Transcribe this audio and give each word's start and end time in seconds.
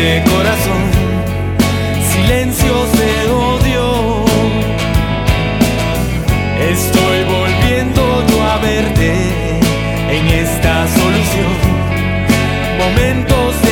este 0.00 0.30
corazón, 0.30 0.82
silencios 2.10 2.92
de 2.92 3.30
odio. 3.30 4.24
Estoy 6.70 7.24
volviendo 7.24 8.24
yo 8.28 8.42
a 8.42 8.56
verte 8.58 9.12
en 10.10 10.26
esta 10.28 10.86
solución, 10.88 11.54
momentos 12.78 13.60
de 13.62 13.69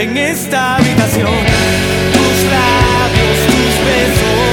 en 0.00 0.16
esta 0.16 0.76
habitación. 0.76 1.30
Tus 2.14 2.44
labios, 2.50 3.38
tus 3.46 3.84
besos. 3.84 4.49